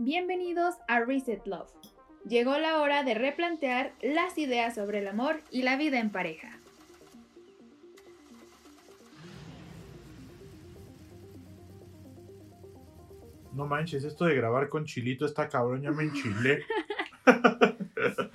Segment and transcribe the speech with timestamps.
[0.00, 1.72] Bienvenidos a Reset Love.
[2.24, 6.56] Llegó la hora de replantear las ideas sobre el amor y la vida en pareja.
[13.52, 16.62] No manches, esto de grabar con chilito está cabrón, ya me enchilé.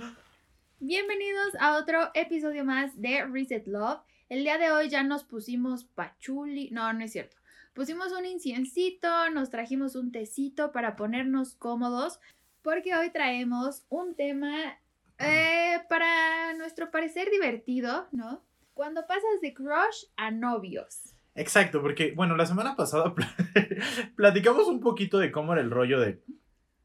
[0.82, 4.02] Bienvenidos a otro episodio más de Reset Love.
[4.28, 6.72] El día de hoy ya nos pusimos pachuli.
[6.72, 7.38] No, no es cierto.
[7.74, 12.20] Pusimos un inciencito, nos trajimos un tecito para ponernos cómodos,
[12.62, 14.78] porque hoy traemos un tema
[15.18, 18.44] eh, para nuestro parecer divertido, ¿no?
[18.76, 21.16] Cuando pasas de crush a novios.
[21.34, 23.16] Exacto, porque, bueno, la semana pasada
[24.16, 26.22] platicamos un poquito de cómo era el rollo de,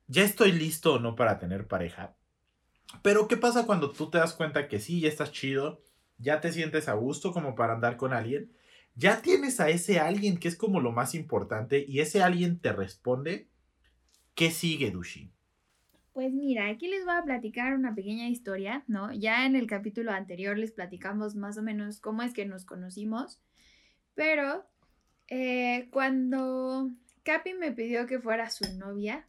[0.07, 2.17] ya estoy listo o no para tener pareja.
[3.03, 5.83] Pero, ¿qué pasa cuando tú te das cuenta que sí, ya estás chido,
[6.17, 8.51] ya te sientes a gusto como para andar con alguien?
[8.99, 12.73] Ya tienes a ese alguien que es como lo más importante y ese alguien te
[12.73, 13.49] responde,
[14.35, 15.31] ¿qué sigue, Dushi?
[16.13, 19.13] Pues mira, aquí les voy a platicar una pequeña historia, ¿no?
[19.13, 23.41] Ya en el capítulo anterior les platicamos más o menos cómo es que nos conocimos,
[24.17, 24.67] pero
[25.29, 26.91] eh, cuando
[27.23, 29.29] Capi me pidió que fuera su novia,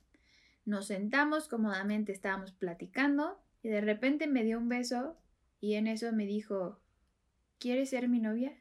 [0.65, 5.15] nos sentamos cómodamente, estábamos platicando y de repente me dio un beso
[5.61, 6.79] y en eso me dijo,
[7.59, 8.57] ¿quieres ser mi novia?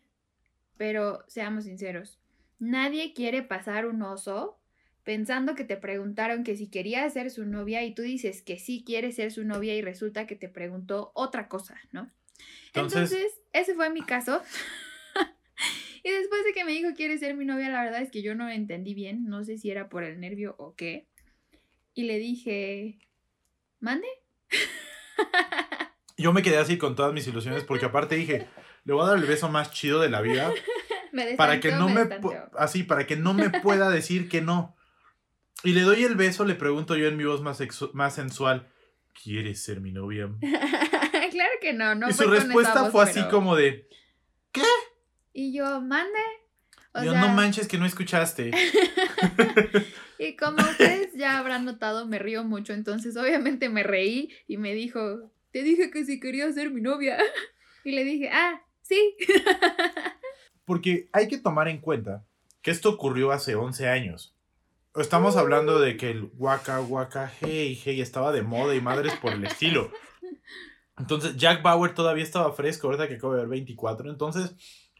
[0.79, 2.19] Pero seamos sinceros,
[2.59, 4.59] nadie quiere pasar un oso
[5.05, 8.85] pensando que te preguntaron que si querías ser su novia y tú dices que sí
[8.87, 12.11] quieres ser su novia y resulta que te preguntó otra cosa, ¿no?
[12.75, 14.43] Entonces, ese fue mi caso.
[16.05, 18.35] y después de que me dijo quieres ser mi novia, la verdad es que yo
[18.35, 21.07] no entendí bien, no sé si era por el nervio o qué.
[21.95, 22.99] Y le dije,
[23.81, 24.07] ¿mande?
[26.19, 28.47] yo me quedé así con todas mis ilusiones porque aparte dije,
[28.89, 30.51] le voy a dar el beso más chido de la vida.
[31.37, 32.09] para que no me,
[32.57, 34.75] así, para que no me pueda decir que no.
[35.63, 37.61] Y le doy el beso, le pregunto yo en mi voz más,
[37.93, 38.67] más sensual,
[39.23, 40.31] ¿quieres ser mi novia?
[40.41, 42.09] claro que no, no.
[42.09, 43.87] Y su respuesta fue así como de,
[44.53, 44.63] ¿qué?
[45.35, 46.19] Y yo, mande.
[47.05, 48.53] yo, no manches que no escuchaste.
[50.19, 54.73] y como ustedes ya habrán notado, me río mucho, entonces obviamente me reí y me
[54.73, 57.19] dijo, te dije que si quería ser mi novia.
[57.85, 59.17] y le dije, ah, Sí.
[60.65, 62.25] Porque hay que tomar en cuenta
[62.63, 64.35] que esto ocurrió hace 11 años.
[64.95, 69.33] Estamos hablando de que el waka waka hey hey estaba de moda y madres por
[69.33, 69.93] el estilo.
[70.99, 74.11] Entonces Jack Bauer todavía estaba fresco, ahorita que acabo de ver 24.
[74.11, 74.57] Entonces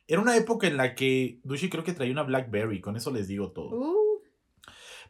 [0.07, 3.27] era una época en la que Dushi creo que traía una Blackberry, con eso les
[3.27, 3.71] digo todo.
[3.71, 4.23] Uh.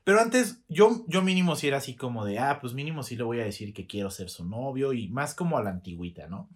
[0.04, 3.24] Pero antes yo, yo mínimo sí era así como de, ah, pues mínimo sí le
[3.24, 6.48] voy a decir que quiero ser su novio y más como a la antigüita, ¿no?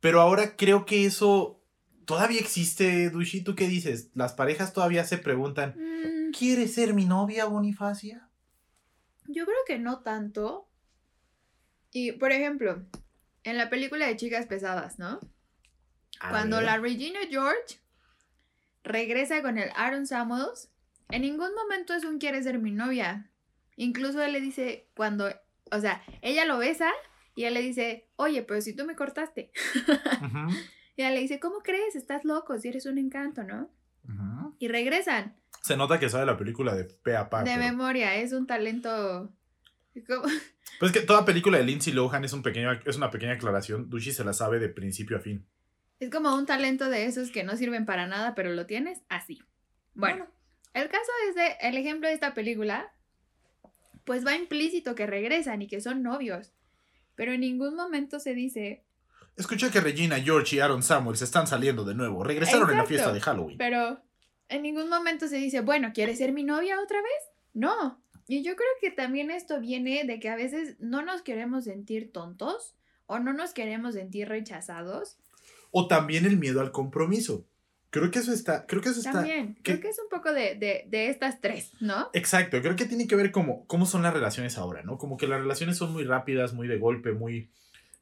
[0.00, 1.60] Pero ahora creo que eso
[2.04, 3.42] todavía existe, Dushi.
[3.42, 4.10] ¿Tú qué dices?
[4.14, 6.32] Las parejas todavía se preguntan, mm.
[6.32, 8.28] ¿quieres ser mi novia, Bonifacia?
[9.26, 10.68] Yo creo que no tanto.
[11.90, 12.84] Y, por ejemplo,
[13.44, 15.20] en la película de Chicas Pesadas, ¿no?
[16.20, 17.78] Cuando la Regina George
[18.82, 20.70] regresa con el Aaron Samuels,
[21.10, 23.30] en ningún momento es un quiere ser mi novia.
[23.76, 25.30] Incluso él le dice cuando,
[25.70, 26.90] o sea, ella lo besa
[27.38, 29.52] y él le dice, oye, pero si tú me cortaste.
[30.96, 31.94] Y ella le dice, ¿cómo crees?
[31.94, 33.70] Estás loco, si eres un encanto, ¿no?
[34.58, 35.36] Y regresan.
[35.62, 39.32] Se nota que sabe la película de pe a De memoria, es un talento...
[40.80, 43.88] Pues que toda película de Lindsay Lohan es, un pequeño, es una pequeña aclaración.
[43.88, 45.46] Dushi se la sabe de principio a fin.
[46.00, 49.40] Es como un talento de esos que no sirven para nada, pero lo tienes así.
[49.94, 50.30] Bueno, bueno.
[50.74, 52.92] el caso es de, el ejemplo de esta película,
[54.04, 56.52] pues va implícito que regresan y que son novios
[57.18, 58.84] pero en ningún momento se dice...
[59.36, 62.22] Escuché que Regina, George y Aaron Samuels están saliendo de nuevo.
[62.22, 63.58] Regresaron en la fiesta de Halloween.
[63.58, 64.00] Pero
[64.48, 67.34] en ningún momento se dice, bueno, ¿quieres ser mi novia otra vez?
[67.54, 68.00] No.
[68.28, 72.12] Y yo creo que también esto viene de que a veces no nos queremos sentir
[72.12, 75.16] tontos o no nos queremos sentir rechazados.
[75.72, 77.48] O también el miedo al compromiso.
[77.90, 79.12] Creo que eso está, creo que eso está.
[79.12, 82.10] También, creo que es un poco de, de, de, estas tres, ¿no?
[82.12, 84.98] Exacto, creo que tiene que ver como cómo son las relaciones ahora, ¿no?
[84.98, 87.50] Como que las relaciones son muy rápidas, muy de golpe, muy...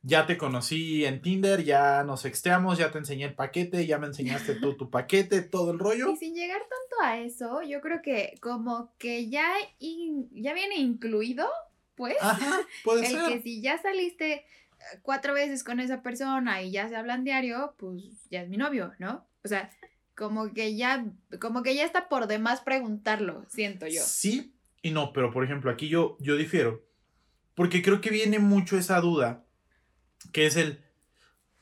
[0.02, 4.06] Ya te conocí en Tinder, ya nos sexteamos, ya te enseñé el paquete, ya me
[4.06, 6.10] enseñaste tú tu paquete, todo el rollo.
[6.12, 11.48] Y sin llegar tanto a eso, yo creo que como que ya, ya viene incluido,
[11.94, 14.44] pues, Ajá, puede el que si ya saliste eh,
[15.02, 18.92] cuatro veces con esa persona y ya se hablan diario, pues ya es mi novio,
[18.98, 19.26] ¿no?
[19.46, 19.70] O sea,
[20.14, 21.06] como que ya,
[21.40, 24.02] como que ya está por demás preguntarlo, siento yo.
[24.04, 24.52] Sí
[24.86, 26.86] y no, pero por ejemplo, aquí yo, yo difiero.
[27.56, 29.44] Porque creo que viene mucho esa duda,
[30.32, 30.80] que es el,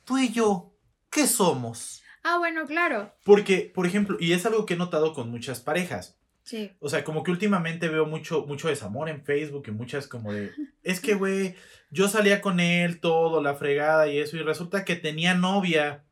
[0.04, 0.76] tú y yo,
[1.10, 2.02] ¿qué somos?
[2.22, 3.14] Ah, bueno, claro.
[3.24, 6.18] Porque, por ejemplo, y es algo que he notado con muchas parejas.
[6.42, 6.72] Sí.
[6.80, 10.50] O sea, como que últimamente veo mucho, mucho desamor en Facebook y muchas como de,
[10.82, 11.54] es que, güey,
[11.90, 16.04] yo salía con él todo, la fregada y eso, y resulta que tenía novia.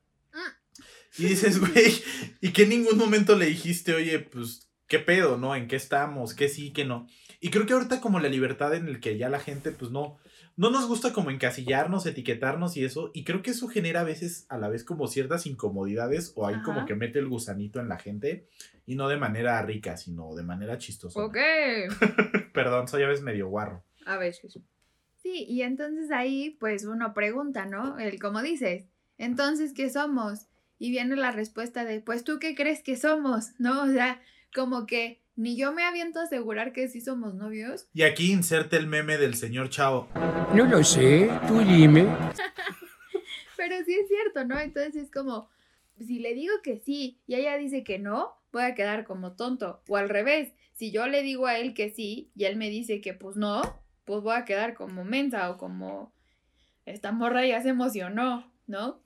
[1.18, 2.02] Y dices, güey,
[2.40, 5.54] y que en ningún momento le dijiste, oye, pues, ¿qué pedo, no?
[5.54, 6.34] ¿En qué estamos?
[6.34, 7.06] ¿Qué sí, qué no?
[7.40, 10.18] Y creo que ahorita como la libertad en el que ya la gente, pues, no,
[10.56, 14.46] no nos gusta como encasillarnos, etiquetarnos y eso, y creo que eso genera a veces
[14.48, 17.98] a la vez como ciertas incomodidades o ahí como que mete el gusanito en la
[17.98, 18.48] gente
[18.86, 21.20] y no de manera rica, sino de manera chistosa.
[21.20, 21.36] Ok.
[22.52, 23.84] Perdón, soy a veces medio guarro.
[24.04, 24.58] A veces.
[25.22, 27.98] Sí, y entonces ahí pues uno pregunta, ¿no?
[27.98, 28.86] El como dices,
[29.18, 30.48] entonces, ¿qué somos?
[30.82, 33.84] Y viene la respuesta de, pues tú qué crees que somos, ¿no?
[33.84, 34.20] O sea,
[34.52, 37.86] como que ni yo me aviento a asegurar que sí somos novios.
[37.94, 40.08] Y aquí inserte el meme del señor Chao.
[40.52, 42.02] No lo sé, tú dime.
[43.56, 44.58] Pero sí es cierto, ¿no?
[44.58, 45.48] Entonces es como,
[46.04, 49.84] si le digo que sí y ella dice que no, voy a quedar como tonto.
[49.86, 53.00] O al revés, si yo le digo a él que sí y él me dice
[53.00, 53.62] que pues no,
[54.04, 56.12] pues voy a quedar como mensa o como
[56.86, 59.00] esta morra ya se emocionó, ¿no?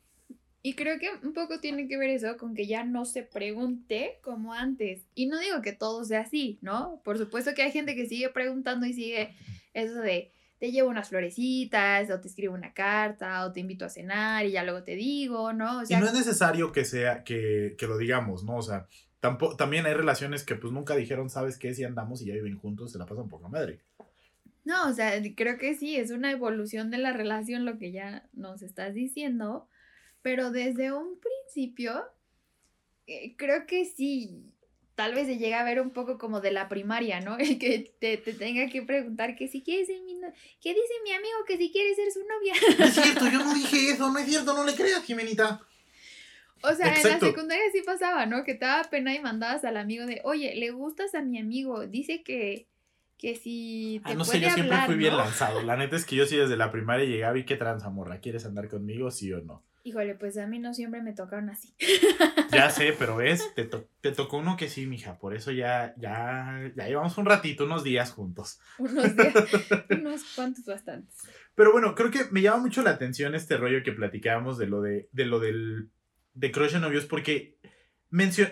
[0.66, 4.18] Y creo que un poco tiene que ver eso con que ya no se pregunte
[4.20, 5.06] como antes.
[5.14, 7.00] Y no digo que todo sea así, ¿no?
[7.04, 9.36] Por supuesto que hay gente que sigue preguntando y sigue
[9.74, 13.88] eso de te llevo unas florecitas, o te escribo una carta, o te invito a
[13.90, 15.78] cenar y ya luego te digo, ¿no?
[15.78, 18.56] O Y sea, no es necesario que sea, que, que lo digamos, ¿no?
[18.56, 18.88] O sea,
[19.20, 21.74] tampoco, también hay relaciones que pues nunca dijeron, ¿sabes qué?
[21.76, 23.84] Si andamos y ya viven juntos, se la pasan poca madre.
[24.64, 28.28] no, o sea, creo que sí, es una evolución de la relación lo que ya
[28.32, 29.68] nos estás diciendo,
[30.26, 32.05] pero desde un principio,
[33.06, 34.43] eh, creo que sí,
[34.96, 37.38] tal vez se llega a ver un poco como de la primaria, ¿no?
[37.38, 40.94] El que te, te tenga que preguntar que si quieres ser mi no- ¿qué dice
[41.05, 42.55] mi amigo que si quiere ser su novia?
[42.76, 45.61] No es cierto, yo no dije eso, no es cierto, no le creas, Jimenita.
[46.64, 47.25] O sea, en Exacto.
[47.26, 48.43] la secundaria sí pasaba, ¿no?
[48.43, 51.87] Que te daba pena y mandabas al amigo de, oye, le gustas a mi amigo,
[51.87, 52.67] dice que,
[53.17, 55.62] que si te Ah, no sé, yo siempre hablar, fui bien lanzado.
[55.62, 58.44] La neta es que yo sí desde la primaria llegaba y qué tranza, morra, ¿quieres
[58.44, 59.62] andar conmigo, sí o no?
[59.86, 61.72] Híjole, pues a mí no siempre me tocaron así.
[62.50, 65.94] Ya sé, pero ves, te, to- te tocó uno que sí, mija, por eso ya,
[65.96, 68.58] ya, ya llevamos un ratito, unos días juntos.
[68.78, 69.34] Unos días,
[69.90, 71.14] unos cuantos bastantes.
[71.54, 74.80] Pero bueno, creo que me llama mucho la atención este rollo que platicábamos de lo
[74.82, 75.90] de, de lo del
[76.34, 77.58] de crush en novios, porque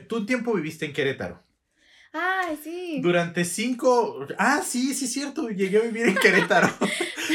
[0.08, 1.42] tú un tiempo viviste en Querétaro.
[2.12, 3.00] Ay, sí.
[3.02, 4.25] Durante cinco.
[4.38, 5.48] Ah, sí, sí, es cierto.
[5.48, 6.69] Llegué a vivir en Querétaro.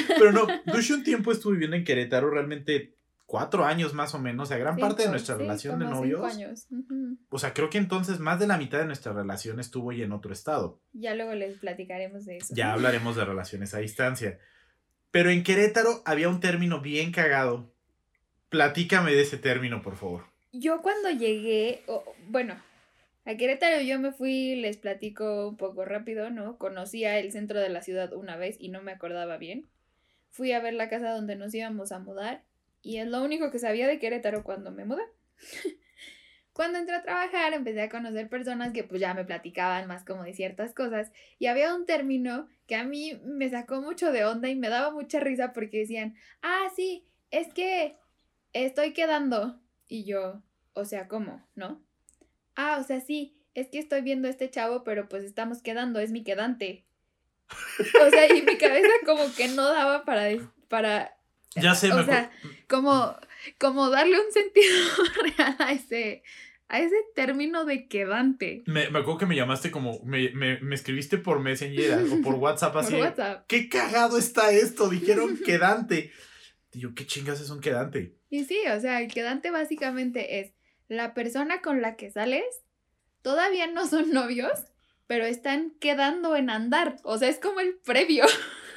[0.07, 2.95] Pero no, Dushi un tiempo estuvo viviendo en Querétaro, realmente
[3.29, 4.43] cuatro años más o menos.
[4.43, 6.23] O sea, gran parte de Cinco, nuestra relación de cinco novios.
[6.35, 6.65] años.
[6.71, 7.17] Ujú.
[7.29, 10.11] O sea, creo que entonces más de la mitad de nuestra relación estuvo ya en
[10.13, 10.81] otro estado.
[10.93, 12.53] Ya luego les platicaremos de eso.
[12.55, 14.39] Ya hablaremos de relaciones a distancia.
[15.11, 17.71] Pero en Querétaro había un término bien cagado.
[18.49, 20.23] Platícame de ese término, por favor.
[20.51, 22.55] Yo cuando llegué, o- bueno,
[23.25, 26.57] a Querétaro yo me fui, les platico un poco rápido, ¿no?
[26.57, 29.67] Conocía el centro de la ciudad una vez y no me acordaba bien.
[30.31, 32.43] Fui a ver la casa donde nos íbamos a mudar
[32.81, 35.03] y es lo único que sabía de Querétaro cuando me mudé.
[36.59, 40.23] Cuando entré a trabajar empecé a conocer personas que pues ya me platicaban más como
[40.23, 44.49] de ciertas cosas y había un término que a mí me sacó mucho de onda
[44.49, 47.95] y me daba mucha risa porque decían, ah, sí, es que
[48.51, 49.61] estoy quedando.
[49.87, 50.43] Y yo,
[50.73, 51.47] o sea, ¿cómo?
[51.55, 51.81] ¿No?
[52.57, 56.01] Ah, o sea, sí, es que estoy viendo a este chavo, pero pues estamos quedando,
[56.01, 56.85] es mi quedante.
[58.05, 60.27] O sea, y mi cabeza como que no daba para,
[60.67, 61.18] para
[61.55, 63.15] Ya sé, O me sea, acuerdo- como,
[63.59, 64.75] como darle un sentido
[65.37, 66.23] real a ese,
[66.67, 68.61] a ese término de quedante.
[68.67, 69.99] me, me acuerdo que me llamaste como.
[70.03, 72.95] Me, me, me escribiste por Messenger o por WhatsApp Por así.
[72.95, 73.45] WhatsApp.
[73.47, 74.89] ¡Qué cagado está esto!
[74.89, 76.11] Dijeron quedante.
[76.71, 78.15] Y yo, ¿qué chingas es un quedante?
[78.29, 80.53] Y sí, o sea, el quedante básicamente es
[80.87, 82.43] la persona con la que sales,
[83.23, 84.51] todavía no son novios,
[85.07, 86.97] pero están quedando en andar.
[87.03, 88.25] O sea, es como el previo.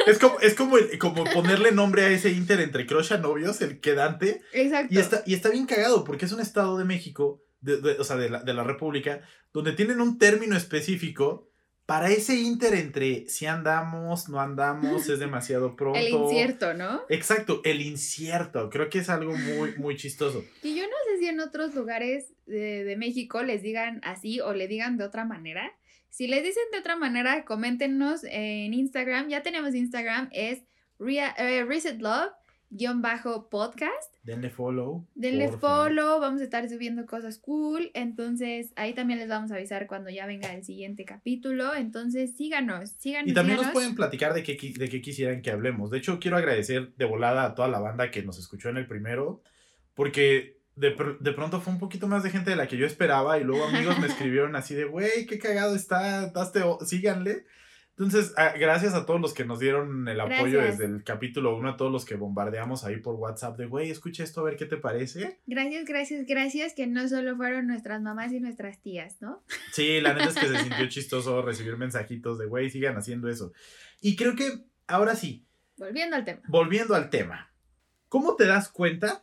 [0.06, 3.60] Es como, es como, el- como ponerle nombre a ese inter entre crush a novios,
[3.62, 4.42] el quedante.
[4.52, 4.94] Exacto.
[4.94, 8.04] Y está, y está bien cagado porque es un estado de México, de- de- o
[8.04, 9.20] sea, de la, de la República,
[9.52, 11.48] donde tienen un término específico
[11.86, 15.98] para ese inter entre si andamos, no andamos, es demasiado pronto.
[15.98, 17.02] El incierto, ¿no?
[17.08, 18.70] Exacto, el incierto.
[18.70, 20.44] Creo que es algo muy, muy chistoso.
[20.62, 24.52] Y yo no sé si en otros lugares de, de México les digan así o
[24.54, 25.72] le digan de otra manera.
[26.12, 29.30] Si les dicen de otra manera, coméntenos en Instagram.
[29.30, 30.62] Ya tenemos Instagram, es
[31.00, 32.32] eh, Reset Love
[32.68, 34.14] guion bajo podcast.
[34.22, 35.06] Denle follow.
[35.14, 37.90] Denle follow, vamos a estar subiendo cosas cool.
[37.94, 41.74] Entonces, ahí también les vamos a avisar cuando ya venga el siguiente capítulo.
[41.74, 43.30] Entonces, síganos, síganos.
[43.30, 45.90] Y también nos pueden platicar de qué, de qué quisieran que hablemos.
[45.90, 48.86] De hecho, quiero agradecer de volada a toda la banda que nos escuchó en el
[48.86, 49.42] primero,
[49.94, 52.86] porque de, pr- de pronto fue un poquito más de gente de la que yo
[52.86, 57.44] esperaba y luego amigos me escribieron así de, güey, qué cagado está, daste, o- síganle.
[57.90, 60.78] Entonces, a- gracias a todos los que nos dieron el apoyo Gracias.
[60.78, 64.24] desde el capítulo 1, a todos los que bombardeamos ahí por WhatsApp de, güey, escucha
[64.24, 65.40] esto a ver qué te parece.
[65.46, 69.44] Gracias, gracias, gracias, que no solo fueron nuestras mamás y nuestras tías, ¿no?
[69.72, 73.52] Sí, la neta es que se sintió chistoso recibir mensajitos de, güey, sigan haciendo eso.
[74.00, 74.50] Y creo que,
[74.86, 75.44] ahora sí,
[75.76, 76.40] Volviendo al tema.
[76.48, 77.52] volviendo al tema,
[78.08, 79.22] ¿cómo te das cuenta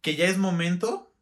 [0.00, 1.12] que ya es momento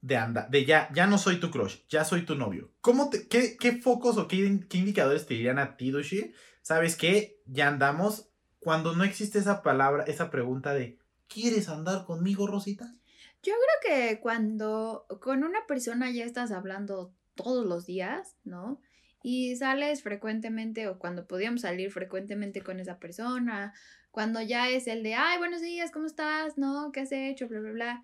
[0.00, 2.70] de andar, de ya, ya no soy tu crush, ya soy tu novio?
[2.80, 6.32] ¿Cómo te, qué, qué focos o qué, qué indicadores te dirían a ti, Dushi?
[6.62, 7.40] ¿Sabes qué?
[7.46, 8.28] Ya andamos
[8.58, 12.94] cuando no existe esa palabra, esa pregunta de, ¿quieres andar conmigo, Rosita?
[13.42, 18.80] Creo que cuando con una persona ya estás hablando todos los días, ¿no?
[19.22, 23.74] Y sales frecuentemente o cuando podíamos salir frecuentemente con esa persona,
[24.10, 26.33] cuando ya es el de, ay, buenos días, ¿cómo estás?
[26.56, 26.92] ¿No?
[26.92, 27.48] ¿Qué has hecho?
[27.48, 28.02] Bla, bla, bla.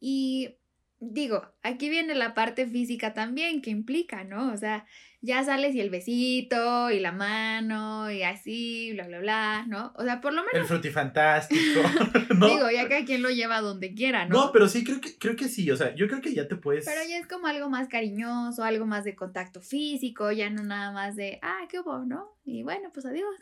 [0.00, 0.56] Y
[1.02, 4.52] digo, aquí viene la parte física también que implica, ¿no?
[4.52, 4.86] O sea,
[5.20, 9.92] ya sales y el besito y la mano y así, bla, bla, bla, ¿no?
[9.96, 11.80] O sea, por lo menos, El frutifantástico,
[12.36, 12.46] ¿no?
[12.46, 14.46] digo, ya cada quien lo lleva donde quiera, ¿no?
[14.46, 16.54] no, pero sí, creo que, creo que sí, o sea, yo creo que ya te
[16.54, 16.84] puedes...
[16.84, 20.92] Pero ya es como algo más cariñoso, algo más de contacto físico, ya no nada
[20.92, 22.36] más de, ah, qué hubo, ¿no?
[22.44, 23.34] Y bueno, pues adiós.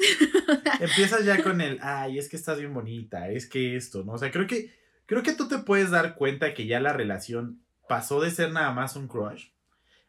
[0.81, 4.13] Empiezas ya con el, ay, es que estás bien bonita, es que esto, ¿no?
[4.13, 4.80] O sea, creo que,
[5.11, 8.71] creo que tú te puedes dar cuenta que ya la relación pasó de ser nada
[8.71, 9.47] más un crush.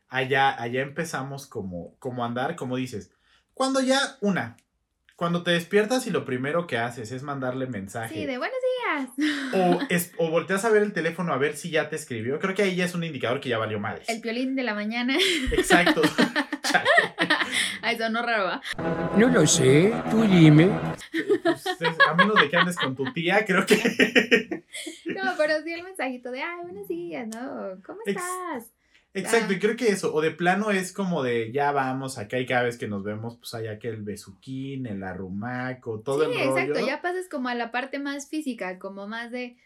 [0.09, 3.09] Allá, allá empezamos como, como andar, como dices.
[3.55, 4.57] Cuando ya, una,
[5.15, 8.13] cuando te despiertas y lo primero que haces es mandarle mensaje.
[8.13, 8.59] Sí, de buenos
[9.17, 9.33] días.
[9.55, 12.37] o, es, o volteas a ver el teléfono a ver si ya te escribió.
[12.37, 14.07] Creo que ahí ya es un indicador que ya valió madres.
[14.07, 15.17] El piolín de la mañana.
[15.51, 16.03] Exacto.
[16.63, 16.89] Chale.
[17.83, 18.61] Ay, sonó raro, ¿va?
[19.17, 20.69] No lo sé, tú dime.
[21.43, 24.63] Pues, es- a menos de que andes con tu tía, creo que.
[25.13, 27.77] No, pero sí el mensajito de, ay, buenos días, ¿no?
[27.85, 28.71] ¿Cómo estás?
[29.13, 29.53] Exacto, Ah.
[29.53, 32.63] y creo que eso, o de plano es como de ya vamos acá y cada
[32.63, 36.57] vez que nos vemos, pues hay aquel besuquín, el arrumaco, todo sí, el rollo.
[36.61, 39.57] exacto, ya pasas como a la parte más física, como más de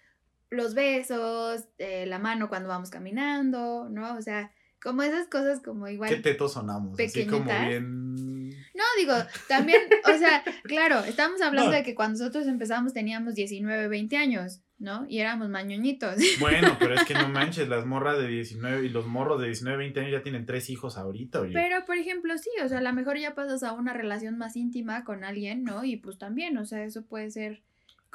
[0.50, 4.16] los besos, eh, la mano cuando vamos caminando, ¿no?
[4.18, 4.52] O sea,
[4.86, 6.10] como esas cosas como igual.
[6.10, 7.68] Qué tetos sonamos, así como pequeñitas.
[7.68, 8.50] bien.
[8.76, 9.14] No, digo,
[9.48, 11.76] también, o sea, claro, estamos hablando No.
[11.78, 15.06] de que cuando nosotros empezamos teníamos 19, 20 años, ¿no?
[15.10, 16.16] Y éramos mañoñitos.
[16.40, 19.78] Bueno, pero es que no manches, las morras de 19 y los morros de 19,
[19.78, 21.54] 20 años ya tienen tres hijos ahorita, oye.
[21.54, 24.56] Pero, por ejemplo, sí, o sea, a lo mejor ya pasas a una relación más
[24.56, 25.84] íntima con alguien, ¿no?
[25.86, 27.64] Y pues también, o sea, eso puede ser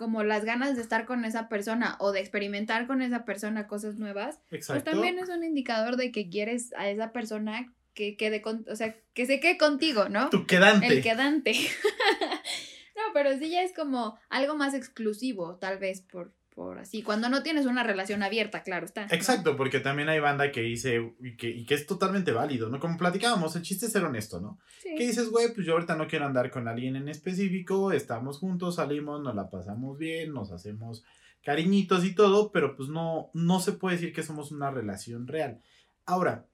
[0.00, 3.97] como las ganas de estar con esa persona o de experimentar con esa persona cosas
[3.97, 4.83] nuevas, Exacto.
[4.83, 8.76] pues también es un indicador de que quieres a esa persona que quede con, o
[8.76, 10.30] sea, que se quede contigo, ¿no?
[10.30, 10.87] Tu quedante.
[10.87, 11.52] El quedante.
[12.97, 17.02] no, pero sí ya es como algo más exclusivo, tal vez, por, por así.
[17.02, 19.07] Cuando no tienes una relación abierta, claro está.
[19.07, 19.14] ¿no?
[19.14, 22.79] Exacto, porque también hay banda que dice y que, y que es totalmente válido, ¿no?
[22.79, 24.59] Como platicábamos, el chiste es ser honesto, ¿no?
[24.83, 24.90] Sí.
[24.95, 28.75] Que dices, güey, pues yo ahorita no quiero andar con alguien en específico, estamos juntos,
[28.75, 31.02] salimos, nos la pasamos bien, nos hacemos
[31.43, 35.62] cariñitos y todo, pero pues no, no se puede decir que somos una relación real.
[36.05, 36.45] Ahora,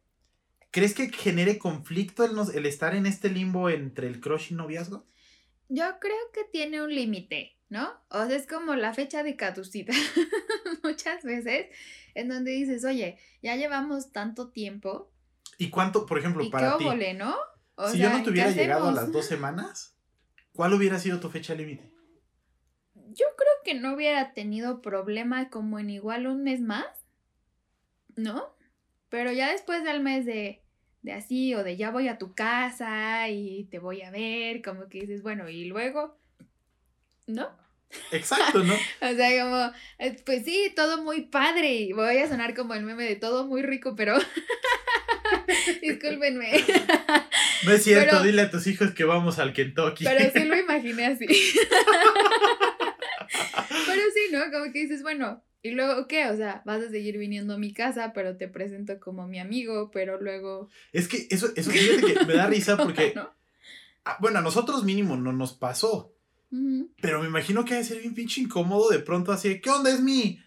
[0.70, 5.04] ¿crees que genere conflicto el, el estar en este limbo entre el crush y noviazgo?
[5.68, 7.92] Yo creo que tiene un límite, ¿no?
[8.10, 9.94] O sea, es como la fecha de caducidad
[10.82, 11.66] muchas veces,
[12.14, 15.10] en donde dices, oye, ya llevamos tanto tiempo
[15.58, 16.84] ¿Y cuánto, por ejemplo, y qué para ti?
[17.14, 17.34] ¿no?
[17.76, 19.96] O si sea, yo no te ¿qué hubiera llegado a las dos semanas,
[20.52, 21.90] ¿cuál hubiera sido tu fecha límite?
[22.94, 26.86] Yo creo que no hubiera tenido problema como en igual un mes más,
[28.16, 28.54] ¿no?
[29.08, 30.62] Pero ya después del mes de,
[31.06, 34.88] de así o de ya voy a tu casa y te voy a ver, como
[34.88, 36.18] que dices, bueno, y luego,
[37.28, 37.48] ¿no?
[38.10, 38.74] Exacto, ¿no?
[39.00, 41.74] O sea, como, eh, pues sí, todo muy padre.
[41.74, 44.18] Y voy a sonar como el meme de todo muy rico, pero.
[45.80, 46.50] Discúlpenme.
[47.64, 50.04] No es cierto, Pero- dile a tus hijos que vamos al Kentucky.
[50.04, 51.26] Pero sí lo imaginé así.
[51.26, 51.40] pero
[54.14, 54.50] sí, ¿no?
[54.52, 56.26] Como que dices, bueno, ¿y luego qué?
[56.26, 59.90] O sea, vas a seguir viniendo a mi casa, pero te presento como mi amigo,
[59.90, 60.68] pero luego.
[60.92, 63.30] Es que eso, eso fíjate que me da risa porque, ¿no?
[64.04, 66.12] ah, bueno, a nosotros mínimo no nos pasó,
[67.00, 69.70] pero me imagino que ha de ser bien pinche incómodo de pronto así, de, ¿qué
[69.70, 69.90] onda?
[69.90, 70.40] Es mi,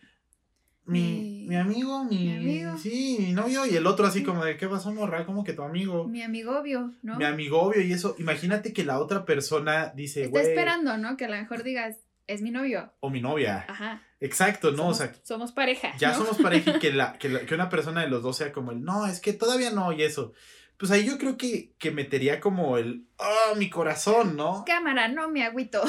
[0.85, 2.77] mi, Mi- mi amigo, mi, mi amigo.
[2.77, 5.25] sí, mi novio, y el otro así como de, ¿qué pasó, morra?
[5.25, 7.23] Como que tu amigo, mi, Mi amigo obvio, ¿no?
[7.25, 11.17] amigo obvio, y eso, imagínate que la otra persona dice, Está esperando, ¿no?
[11.17, 11.97] Que a lo mejor digas,
[12.27, 12.91] es mi novio.
[13.01, 14.01] o mi novia, Ajá.
[14.19, 14.77] Exacto, ¿no?
[14.77, 15.91] somos, o sea, somos pareja.
[15.97, 16.17] ya ¿no?
[16.19, 18.71] somos pareja y que, la, que, la- que una persona de los dos sea como
[18.71, 20.33] el, no, es que todavía no, y eso.
[20.77, 24.63] Pues ahí yo creo que, que metería como el, ah, mi corazón, ¿no?
[24.65, 25.81] Cámara, no me agüito.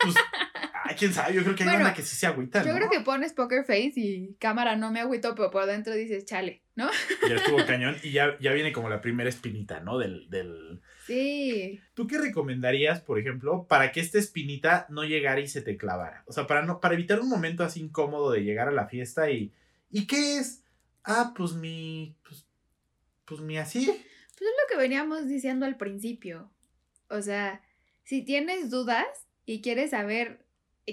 [0.00, 0.14] Pues,
[0.84, 2.76] Ay, quién sabe, yo creo que hay Bueno, banda que sí se agüita, Yo ¿no?
[2.76, 6.62] creo que pones poker face y cámara no me agüito, pero por dentro dices, chale,
[6.76, 6.88] ¿no?
[7.28, 9.98] Ya estuvo cañón y ya, ya viene como la primera espinita, ¿no?
[9.98, 10.80] Del, del...
[11.08, 11.80] Sí.
[11.94, 16.22] ¿Tú qué recomendarías, por ejemplo, para que esta espinita no llegara y se te clavara?
[16.26, 19.30] O sea, para, no, para evitar un momento así incómodo de llegar a la fiesta
[19.30, 19.50] y...
[19.90, 20.62] ¿Y qué es?
[21.02, 22.14] Ah, pues mi...
[22.22, 22.46] Pues,
[23.24, 23.86] pues mi así.
[23.86, 26.50] Pues es lo que veníamos diciendo al principio.
[27.08, 27.62] O sea,
[28.04, 29.06] si tienes dudas
[29.46, 30.44] y quieres saber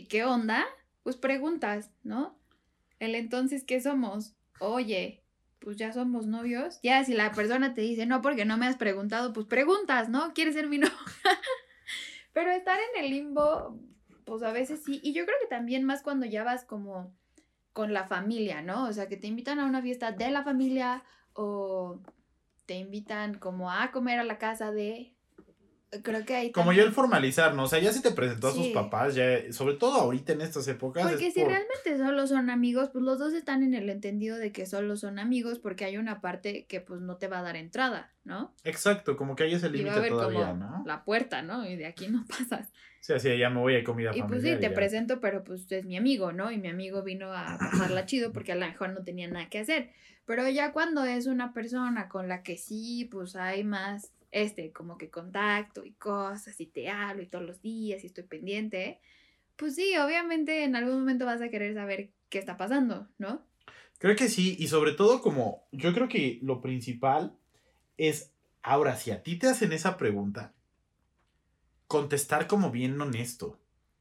[0.07, 0.65] qué onda,
[1.03, 2.39] pues preguntas, ¿no?
[2.99, 4.33] El entonces, ¿qué somos?
[4.59, 5.24] Oye,
[5.65, 6.79] pues ya somos novios.
[6.83, 10.31] Ya, si la persona te dice, no, porque no me has preguntado, pues preguntas, ¿no?
[10.35, 10.95] ¿Quieres ser mi novio?
[12.33, 13.79] Pero estar en el limbo,
[14.25, 15.01] pues a veces sí.
[15.03, 17.17] Y yo creo que también más cuando ya vas como
[17.73, 18.85] con la familia, ¿no?
[18.85, 21.03] O sea, que te invitan a una fiesta de la familia
[21.33, 21.99] o
[22.67, 25.14] te invitan como a comer a la casa de...
[26.03, 27.63] Creo que ahí Como ya el formalizar, ¿no?
[27.63, 30.67] O sea, ya se te presentó a sus papás, ya, sobre todo ahorita en estas
[30.67, 31.07] épocas.
[31.07, 34.37] Porque es si por- realmente solo son amigos, pues los dos están en el entendido
[34.37, 37.43] de que solo son amigos porque hay una parte que pues no te va a
[37.43, 38.53] dar entrada, ¿no?
[38.65, 40.83] Exacto, como que ahí es el límite todavía, como ¿no?
[40.85, 41.65] la puerta, ¿no?
[41.69, 42.73] Y de aquí no pasas.
[42.99, 44.55] Sí, así ya me voy a comida Y pues familiar.
[44.55, 44.73] sí, te ya.
[44.73, 46.51] presento, pero pues es mi amigo, ¿no?
[46.51, 49.59] Y mi amigo vino a pasarla chido porque a lo mejor no tenía nada que
[49.59, 49.91] hacer.
[50.25, 54.97] Pero ya cuando es una persona con la que sí, pues hay más, este, como
[54.97, 58.99] que contacto y cosas, y te hablo y todos los días y estoy pendiente,
[59.55, 63.47] pues sí, obviamente en algún momento vas a querer saber qué está pasando, ¿no?
[63.97, 67.37] Creo que sí, y sobre todo como, yo creo que lo principal
[67.95, 70.53] es, ahora, si a ti te hacen esa pregunta,
[71.87, 73.57] contestar como bien honesto.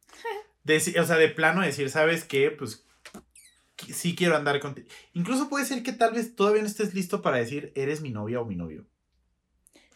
[0.64, 2.50] Deci- o sea, de plano decir, ¿sabes qué?
[2.50, 2.84] Pues
[3.76, 4.88] sí quiero andar contigo.
[5.12, 8.40] Incluso puede ser que tal vez todavía no estés listo para decir, eres mi novia
[8.40, 8.84] o mi novio.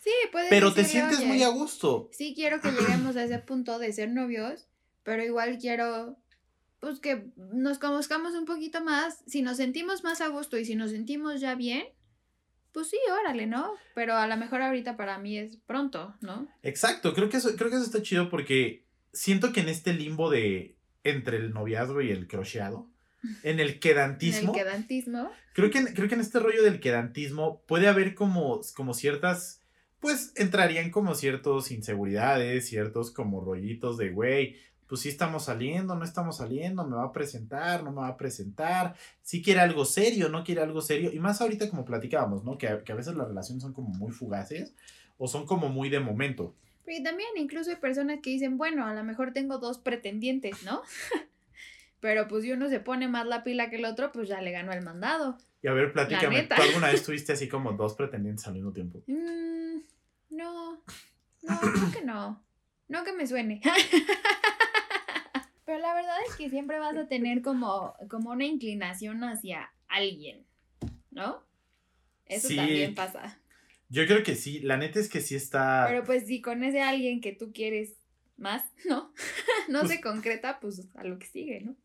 [0.08, 2.08] Sí, puedes Pero te decirle, sientes "Oye, muy a gusto.
[2.12, 4.66] Sí quiero que lleguemos a ese punto de ser novios,
[5.02, 6.16] pero igual quiero,
[6.80, 9.22] pues que nos conozcamos un poquito más.
[9.26, 11.84] Si nos sentimos más a gusto y si nos sentimos ya bien,
[12.72, 13.72] pues sí, órale, ¿no?
[13.94, 16.48] Pero a lo mejor ahorita para mí es pronto, ¿no?
[16.62, 20.30] Exacto, creo que eso, creo que eso está chido porque siento que en este limbo
[20.30, 22.88] de entre el noviazgo y el crocheado,
[23.42, 25.30] en el En quedantismo, el quedantismo.
[25.54, 29.60] creo que, en- creo que en este rollo del quedantismo puede haber como, como ciertas,
[30.00, 34.56] pues entrarían como ciertos inseguridades, ciertos como rollitos de, güey,
[34.86, 38.16] pues sí estamos saliendo, no estamos saliendo, me va a presentar, no me va a
[38.16, 42.56] presentar, si quiere algo serio, no quiere algo serio, y más ahorita como platicábamos, ¿no?
[42.56, 44.74] Que, que a veces las relaciones son como muy fugaces
[45.18, 46.54] o son como muy de momento.
[46.84, 50.80] Porque también incluso hay personas que dicen, bueno, a lo mejor tengo dos pretendientes, ¿no?
[52.00, 54.52] Pero pues si uno se pone más la pila que el otro, pues ya le
[54.52, 55.36] ganó el mandado.
[55.62, 56.44] Y a ver, platícame.
[56.44, 59.02] ¿tú alguna vez tuviste así como dos pretendientes al mismo tiempo?
[59.06, 59.80] Mm,
[60.30, 60.82] no,
[61.42, 62.44] no, creo que no.
[62.88, 63.60] No que me suene.
[65.64, 70.46] Pero la verdad es que siempre vas a tener como, como una inclinación hacia alguien,
[71.10, 71.44] ¿no?
[72.24, 72.56] Eso Sí.
[72.56, 73.38] también pasa.
[73.90, 75.84] Yo creo que sí, la neta es que sí está...
[75.88, 77.96] Pero pues si con ese alguien que tú quieres
[78.38, 79.12] más, ¿no?
[79.68, 81.76] no Pues- se concreta, pues a lo que sigue, ¿no?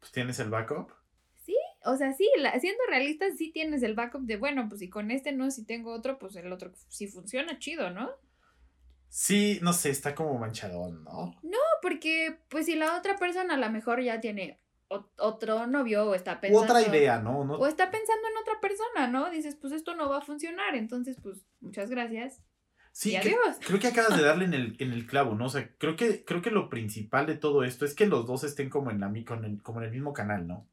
[0.00, 0.90] Pues tienes el backup.
[1.86, 5.10] O sea, sí, la- siendo realistas, sí tienes el backup de, bueno, pues si con
[5.10, 8.10] este no, si tengo otro, pues el otro, si funciona, chido, ¿no?
[9.08, 11.58] Sí, no sé, está como manchadón, ¿no?
[11.80, 16.40] Porque, pues, si la otra persona a lo mejor ya tiene otro novio o está
[16.40, 16.64] pensando.
[16.74, 17.44] otra idea, ¿no?
[17.44, 19.30] no O está pensando en otra persona, ¿no?
[19.30, 20.74] Dices, pues esto no va a funcionar.
[20.74, 22.42] Entonces, pues, muchas gracias.
[22.92, 23.58] sí, y que- adiós.
[23.66, 25.46] creo que acabas de darle en el, en el clavo, ¿no?
[25.46, 28.42] O sea, creo que, creo que lo principal de todo esto es que los dos
[28.44, 30.66] estén como en, la, con el- como en el mismo canal, ¿no?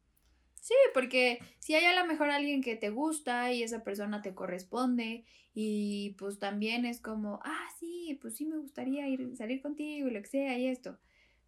[0.63, 4.33] Sí, porque si hay a lo mejor alguien que te gusta y esa persona te
[4.33, 10.07] corresponde y pues también es como, ah, sí, pues sí me gustaría ir salir contigo
[10.07, 10.97] y lo que sea y esto.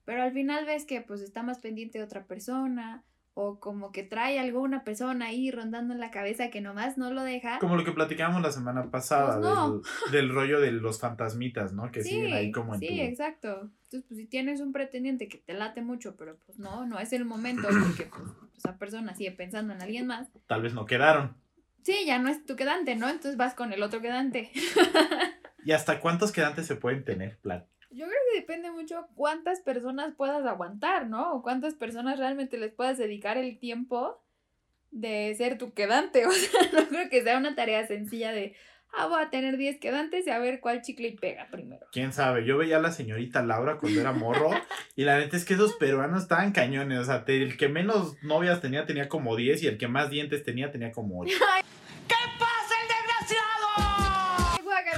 [0.03, 3.05] Pero al final ves que pues está más pendiente de otra persona
[3.37, 7.21] o como que trae alguna persona ahí rondando en la cabeza que nomás no lo
[7.21, 7.59] deja.
[7.59, 9.71] Como lo que platicábamos la semana pasada, Pues no.
[9.73, 11.91] del, del rollo de los fantasmitas, ¿no?
[11.91, 12.93] Que siguen ahí como en sí, tu...
[12.93, 13.69] exacto.
[13.83, 17.11] Entonces, pues si tienes un pretendiente que te late mucho, pero pues no, no es
[17.11, 20.29] el momento porque pues, esa persona sigue pensando en alguien más.
[20.47, 21.35] Tal vez no quedaron.
[21.83, 23.09] Sí, ya no es tu quedante, ¿no?
[23.09, 24.49] Entonces vas con el otro quedante.
[25.65, 27.65] ¿Y hasta cuántos quedantes se pueden tener, Plan?
[27.91, 31.33] Yo creo que depende mucho cuántas personas puedas aguantar, ¿no?
[31.33, 34.21] O cuántas personas realmente les puedas dedicar el tiempo
[34.91, 36.25] de ser tu quedante.
[36.27, 38.55] O sea, no creo que sea una tarea sencilla de,
[38.93, 41.85] ah, voy a tener 10 quedantes y a ver cuál chicle y pega primero.
[41.91, 42.45] quién sabe.
[42.45, 44.51] Yo veía a la señorita Laura cuando era morro
[44.95, 46.99] y la neta es que esos peruanos estaban cañones.
[46.99, 50.43] O sea, el que menos novias tenía tenía como 10 y el que más dientes
[50.43, 51.33] tenía tenía como 8.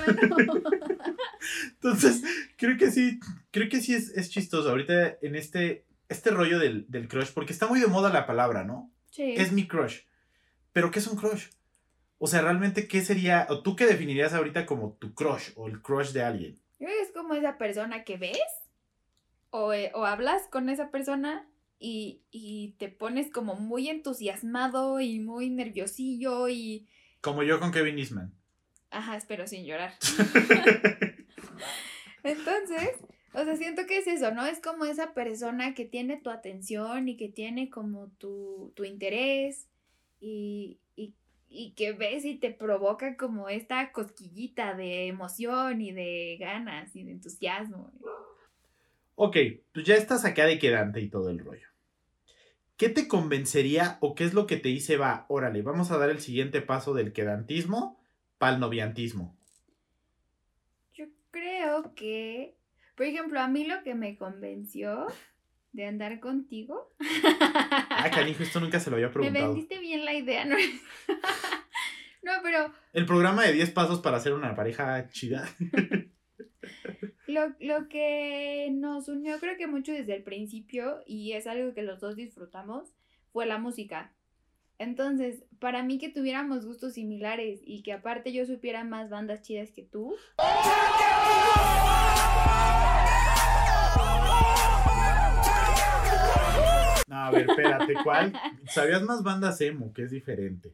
[1.74, 2.24] Entonces,
[2.58, 3.20] creo que sí,
[3.52, 4.70] creo que sí es, es chistoso.
[4.70, 8.64] Ahorita en este, este rollo del, del crush, porque está muy de moda la palabra,
[8.64, 8.92] ¿no?
[9.12, 9.34] Sí.
[9.36, 10.02] Es mi crush.
[10.74, 11.48] Pero ¿qué es un crush?
[12.20, 15.82] O sea, realmente, ¿qué sería, o tú qué definirías ahorita como tu crush o el
[15.82, 16.56] crush de alguien?
[16.80, 18.40] Yo creo que es como esa persona que ves
[19.50, 21.48] o, eh, o hablas con esa persona
[21.80, 26.88] y, y te pones como muy entusiasmado y muy nerviosillo y...
[27.22, 28.34] Como yo con Kevin Eastman.
[28.92, 29.94] Ajá, espero sin llorar.
[32.24, 32.90] Entonces,
[33.34, 34.46] o sea, siento que es eso, ¿no?
[34.46, 39.68] Es como esa persona que tiene tu atención y que tiene como tu, tu interés
[40.20, 41.14] y, y,
[41.50, 47.04] y que ves y te provoca como esta cosquillita de emoción y de ganas y
[47.04, 47.92] de entusiasmo.
[49.16, 49.38] Ok,
[49.74, 51.68] pues ya estás acá de quedante y todo el rollo.
[52.78, 56.12] ¿Qué te convencería o qué es lo que te dice, va, órale, vamos a dar
[56.12, 58.00] el siguiente paso del quedantismo
[58.38, 59.38] para el noviantismo?
[60.94, 62.58] Yo creo que,
[62.96, 65.08] por ejemplo, a mí lo que me convenció
[65.74, 66.94] de andar contigo.
[67.90, 69.54] Ah, canijo, esto nunca se lo había me preguntado.
[69.54, 70.56] vendiste bien la idea, ¿no?
[72.24, 75.48] no, pero El programa de 10 pasos para hacer una pareja chida.
[77.28, 81.82] Lo, lo que nos unió creo que mucho desde el principio y es algo que
[81.84, 82.94] los dos disfrutamos
[83.34, 84.14] fue la música.
[84.80, 89.72] Entonces, para mí que tuviéramos gustos similares y que aparte yo supiera más bandas chidas
[89.72, 90.16] que tú,
[97.08, 98.34] No, a ver, espérate, ¿cuál?
[98.70, 100.74] ¿Sabías más bandas emo, que es diferente?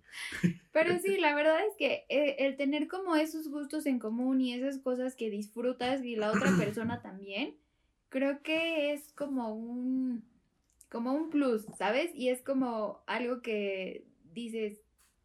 [0.72, 4.54] pero sí, la verdad es que eh, el tener como esos gustos en común y
[4.54, 7.56] esas cosas que disfrutas y la otra persona también,
[8.10, 10.24] creo que es como un
[10.94, 12.12] como un plus, ¿sabes?
[12.14, 14.80] Y es como algo que dices,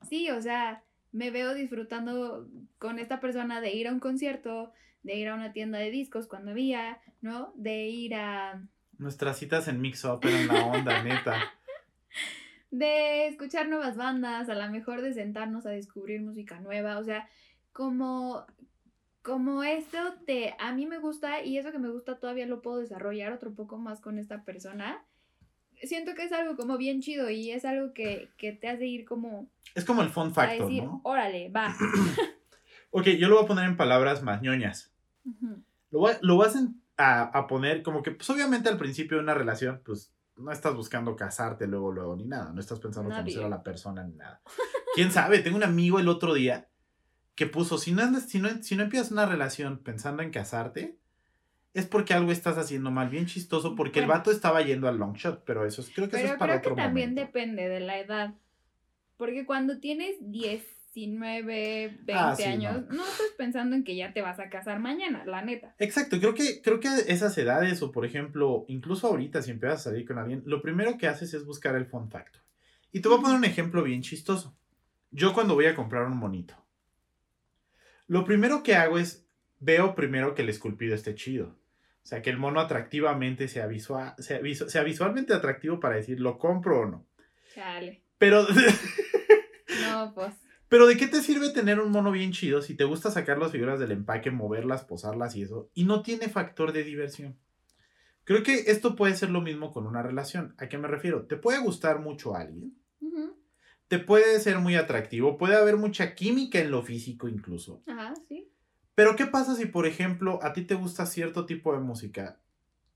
[0.09, 5.17] sí, o sea, me veo disfrutando con esta persona de ir a un concierto, de
[5.17, 7.53] ir a una tienda de discos cuando había, ¿no?
[7.55, 8.63] De ir a...
[8.97, 11.37] Nuestras citas en Mix Up eran la onda, neta.
[12.71, 17.29] de escuchar nuevas bandas, a lo mejor de sentarnos a descubrir música nueva, o sea,
[17.73, 18.47] como
[19.21, 22.79] como esto te a mí me gusta y eso que me gusta todavía lo puedo
[22.79, 25.05] desarrollar otro poco más con esta persona.
[25.83, 29.05] Siento que es algo como bien chido y es algo que, que te hace ir
[29.05, 31.01] como Es como el fun factor, decir, ¿no?
[31.05, 31.75] órale, va.
[32.91, 34.91] Ok, yo lo voy a poner en palabras más ñoñas.
[35.25, 35.63] Ujú.
[35.91, 36.57] Lo, voy- lo vas
[36.97, 40.75] a, a poner como que, pues obviamente al principio de una relación, pues no estás
[40.75, 42.51] buscando casarte luego, luego, ni nada.
[42.53, 43.25] No estás pensando Nadie.
[43.35, 44.41] conocer a la persona ni nada.
[44.95, 45.41] ¿Quién sabe?
[45.41, 46.69] Tengo un amigo el otro día
[47.35, 50.97] que puso, si no, andas, si no, si no empiezas una relación pensando en casarte,
[51.79, 54.19] es porque algo estás haciendo mal, bien chistoso, porque el Bueno.
[54.19, 56.53] vato estaba yendo al long shot, pero eso es, creo que eso Pero es para
[56.55, 57.27] creo que otro también momento.
[57.27, 58.35] depende de la edad.
[59.17, 63.03] Porque cuando tienes 19, 20 Ah, sí, años, no.
[63.05, 65.75] estás pensando en que ya te vas a casar mañana, la neta.
[65.79, 69.91] Exacto, creo que, creo que esas edades, o por ejemplo, incluso ahorita, si empiezas a
[69.91, 72.43] salir con alguien, lo primero que haces es buscar el fun factor.
[72.93, 74.57] Y te voy a poner un ejemplo bien chistoso.
[75.11, 76.55] Yo cuando voy a comprar un monito,
[78.07, 79.27] lo primero que hago es,
[79.61, 81.58] veo primero que el esculpido esté chido.
[82.09, 86.19] O sea, que el mono atractivamente sea, visua- sea, visu- sea visualmente atractivo para decir,
[86.21, 87.07] ¿lo compro o no?
[87.55, 88.03] Chale.
[88.17, 88.47] Pero,
[89.83, 90.33] No, pues.
[90.71, 93.53] pero ¿de qué te sirve tener un mono bien chido si te gusta sacar las
[93.53, 97.39] figuras del empaque, moverlas, posarlas y eso, y no tiene factor de diversión?
[98.25, 100.55] Creo que esto puede ser lo mismo con una relación.
[100.57, 101.27] ¿A qué me refiero?
[101.27, 102.73] Te puede gustar mucho a alguien,
[103.89, 107.83] te puede ser muy atractivo, puede haber mucha química en lo físico incluso.
[107.87, 108.51] Ajá, sí.
[108.99, 112.41] Pero ¿qué pasa si, por ejemplo, a ti te gusta cierto tipo de música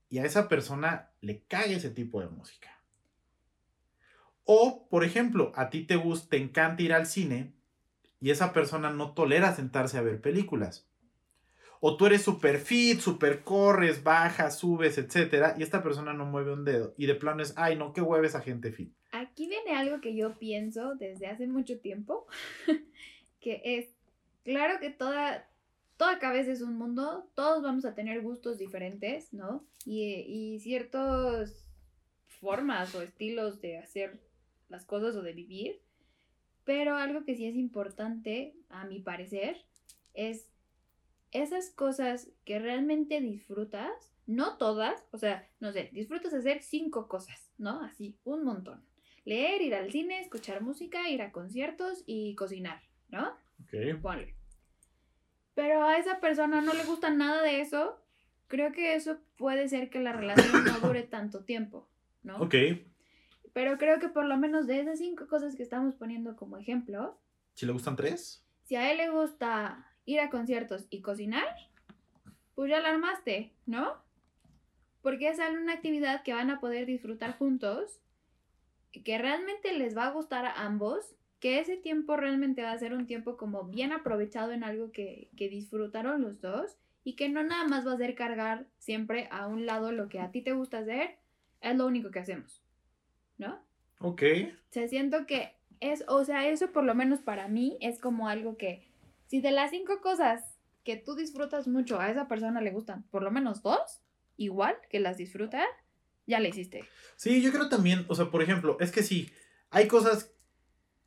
[0.09, 2.77] y a esa persona le cae ese tipo de música?
[4.43, 7.53] O, por ejemplo, a ti te gusta, te encanta ir al cine
[8.19, 10.89] y esa persona no tolera sentarse a ver películas.
[11.79, 16.51] O tú eres super fit, super corres, bajas, subes, etcétera, y esta persona no mueve
[16.51, 16.93] un dedo.
[16.97, 18.93] Y de plano es, ay, no, qué hueva esa gente fit.
[19.13, 22.27] Aquí viene algo que yo pienso desde hace mucho tiempo,
[23.39, 23.87] que es,
[24.43, 25.47] claro que toda,
[26.03, 29.65] toda cabeza es un mundo, todos vamos a tener gustos diferentes, ¿no?
[29.85, 31.65] Y, y ciertas
[32.41, 34.19] formas o estilos de hacer
[34.67, 35.79] las cosas o de vivir,
[36.65, 39.55] pero algo que sí es importante, a mi parecer,
[40.13, 40.49] es
[41.31, 47.49] esas cosas que realmente disfrutas, no todas, o sea, no sé, disfrutas hacer cinco cosas,
[47.57, 47.81] ¿no?
[47.81, 48.83] Así, un montón.
[49.23, 53.29] Leer, ir al cine, escuchar música, ir a conciertos y cocinar, ¿no?
[53.61, 54.01] Ok.
[54.01, 54.42] Ponle.
[55.55, 58.01] Pero a esa persona no le gusta nada de eso,
[58.47, 61.87] creo que eso puede ser que la relación no dure tanto tiempo,
[62.23, 62.37] ¿no?
[62.37, 62.55] Ok.
[63.53, 67.19] Pero creo que por lo menos de esas cinco cosas que estamos poniendo como ejemplo,
[67.53, 71.45] Si le gustan tres, si a él le gusta ir a conciertos y cocinar,
[72.55, 74.03] pues ya la armaste, ¿no?
[75.03, 77.99] porque es una actividad que van a poder disfrutar juntos,
[79.03, 81.13] que realmente les va a gustar a ambos,
[81.43, 85.27] que ese tiempo realmente va a ser un tiempo como bien aprovechado en algo que,
[85.35, 89.47] que disfrutaron los dos y que no nada más va a ser cargar siempre a
[89.47, 91.17] un lado lo que a ti te gusta hacer,
[91.59, 92.63] es lo único que hacemos,
[93.37, 93.59] ¿no?
[93.99, 94.23] Ok.
[94.23, 95.51] O sea, siento que
[95.81, 98.87] es, o sea, eso por lo menos para mí es como algo que,
[99.27, 103.21] si de las cinco cosas que tú disfrutas mucho a esa persona le gustan, por
[103.21, 103.99] lo menos dos,
[104.37, 105.65] igual que las disfruta,
[106.25, 106.85] ya le hiciste.
[107.17, 109.29] Sí, yo creo también, o sea, por ejemplo, es que sí,
[109.71, 110.33] hay cosas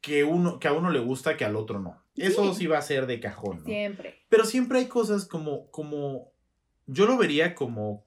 [0.07, 2.01] que, uno, que a uno le gusta que al otro no.
[2.15, 3.65] Eso sí va a ser de cajón, ¿no?
[3.65, 4.23] Siempre.
[4.29, 6.31] Pero siempre hay cosas como, como,
[6.87, 8.07] yo lo vería como,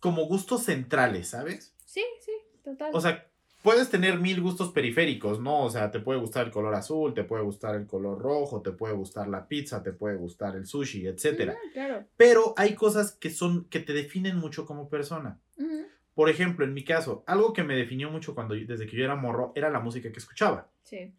[0.00, 1.76] como gustos centrales, ¿sabes?
[1.86, 2.32] Sí, sí,
[2.64, 2.90] total.
[2.92, 3.30] O sea,
[3.62, 5.62] puedes tener mil gustos periféricos, ¿no?
[5.62, 8.72] O sea, te puede gustar el color azul, te puede gustar el color rojo, te
[8.72, 11.52] puede gustar la pizza, te puede gustar el sushi, etcétera.
[11.52, 12.04] Ujú, claro.
[12.16, 15.40] Pero hay cosas que son, que te definen mucho como persona.
[16.14, 19.04] Por ejemplo, en mi caso, algo que me definió mucho cuando yo- desde que yo
[19.04, 20.68] era morro era la música que escuchaba.
[20.82, 21.14] Sí.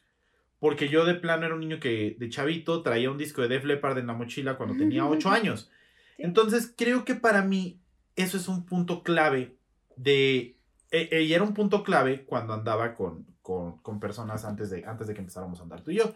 [0.59, 3.65] Porque yo de plano era un niño que de chavito traía un disco de Def
[3.65, 5.71] Leppard en la mochila cuando tenía 8 años.
[6.17, 6.23] Sí.
[6.23, 7.79] Entonces creo que para mí
[8.15, 9.55] eso es un punto clave
[9.97, 10.55] de...
[10.91, 14.85] eh, eh, y era un punto clave cuando andaba con, con, con personas antes de,
[14.85, 16.13] antes de que empezáramos a andar tú y yo.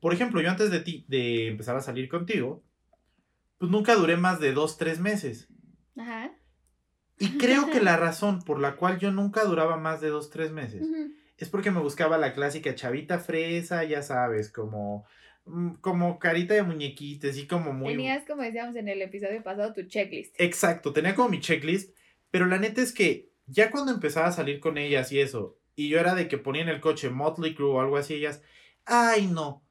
[0.00, 2.62] Por ejemplo, yo antes de ti, de empezar a salir contigo,
[3.58, 5.48] pues nunca duré más de dos, tres meses.
[5.96, 6.30] Ajá.
[7.20, 10.50] Y creo que la razón por la cual yo nunca duraba más de dos, tres
[10.50, 10.88] meses
[11.40, 15.06] es porque me buscaba la clásica chavita fresa, ya sabes, como,
[15.46, 17.92] mm, como carita de muñequita, así como muy...
[17.92, 20.34] Tenías, como decíamos en el episodio pasado, tu checklist.
[20.38, 21.96] Exacto, tenía como mi checklist,
[22.30, 25.88] pero la neta es que ya cuando empezaba a salir con ellas y eso, y
[25.88, 28.42] yo era de que ponía en el coche Motley Crue o algo así, ellas,
[28.84, 29.64] ay no,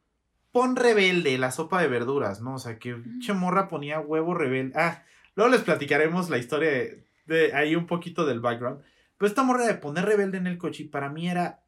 [0.52, 2.56] pon rebelde la sopa de verduras, ¿no?
[2.56, 4.74] O sea, que che morra ponía huevo rebelde.
[4.76, 5.04] Ah,
[5.36, 8.82] luego les platicaremos la historia de, de ahí un poquito del background.
[9.18, 11.62] Pero esta morra de poner rebelde en el coche para mí era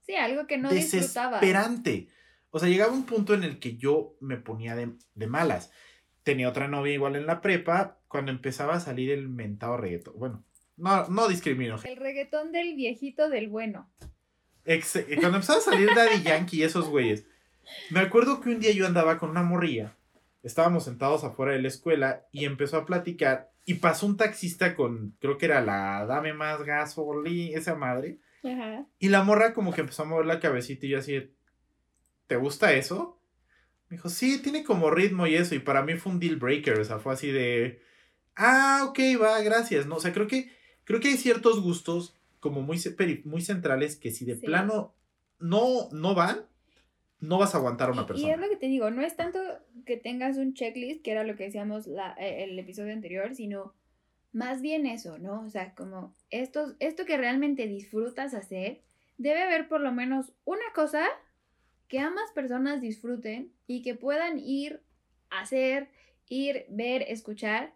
[0.00, 1.38] Sí, algo que no disfrutaba.
[1.40, 2.08] desesperante.
[2.50, 5.70] O sea, llegaba un punto en el que yo me ponía de, de malas.
[6.22, 10.14] Tenía otra novia igual en la prepa cuando empezaba a salir el mentado reggaetón.
[10.18, 10.44] Bueno,
[10.76, 11.76] no, no discrimino.
[11.84, 13.90] El reggaetón del viejito del bueno.
[14.64, 17.26] Ex- eh, cuando empezaba a salir Daddy Yankee y esos güeyes.
[17.90, 19.96] Me acuerdo que un día yo andaba con una morrilla.
[20.42, 23.51] Estábamos sentados afuera de la escuela y empezó a platicar.
[23.64, 28.18] Y pasó un taxista con, creo que era la Dame más gasolina, esa madre.
[28.44, 28.86] Ajá.
[28.98, 31.32] Y la morra como que empezó a mover la cabecita y yo así,
[32.26, 33.20] ¿te gusta eso?
[33.88, 35.54] Me dijo, sí, tiene como ritmo y eso.
[35.54, 37.80] Y para mí fue un deal breaker, o sea, fue así de,
[38.34, 39.86] ah, ok, va, gracias.
[39.86, 40.50] No, o sea, creo que,
[40.84, 42.80] creo que hay ciertos gustos como muy,
[43.24, 44.46] muy centrales que si de Sí.
[44.46, 44.96] plano
[45.38, 46.46] no, no van,
[47.22, 48.34] no vas a aguantar a una Y persona.
[48.34, 49.38] es lo que te digo, no es tanto
[49.86, 53.74] que tengas un checklist, que era lo que decíamos la, eh, el episodio anterior, sino
[54.32, 55.42] más bien eso, ¿no?
[55.42, 58.80] O sea, como esto, esto que realmente disfrutas hacer,
[59.18, 61.06] debe haber por lo menos una cosa
[61.86, 64.82] que ambas personas disfruten y que puedan ir
[65.30, 65.88] a hacer,
[66.28, 67.72] ir, ver, escuchar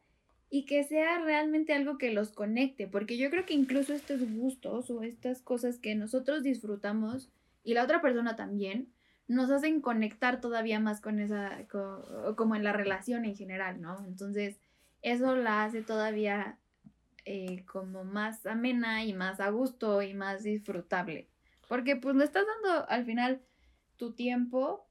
[0.50, 4.90] y que sea realmente algo que los conecte, porque yo creo que incluso estos gustos
[4.90, 7.30] o estas cosas que nosotros disfrutamos
[7.62, 8.88] y la otra persona también,
[9.28, 14.04] nos hacen conectar todavía más con esa, co- como en la relación en general, ¿no?
[14.06, 14.60] Entonces,
[15.02, 16.58] eso la hace todavía
[17.24, 21.28] eh, como más amena y más a gusto y más disfrutable.
[21.68, 23.42] Porque pues le estás dando al final
[23.96, 24.86] tu tiempo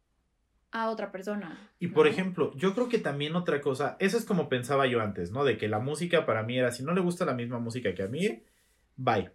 [0.72, 1.58] a otra persona.
[1.80, 5.32] Y por ejemplo, yo creo que también otra cosa, eso es como pensaba yo antes,
[5.32, 5.46] ¿no?
[5.46, 8.04] De que la música para mí era, si no le gusta la misma música que
[8.04, 8.44] a mí,
[8.98, 9.32] bye.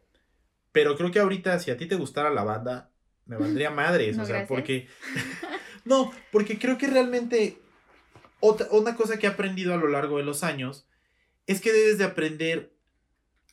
[0.73, 2.90] Pero creo que ahorita, si a ti te gustara la banda,
[3.31, 4.49] me valdría madres, No, o sea, gracias.
[4.49, 4.89] porque...
[5.85, 7.59] no, porque creo que realmente
[8.41, 10.87] otra, una cosa que he aprendido a lo largo de los años
[11.47, 12.73] es que debes de aprender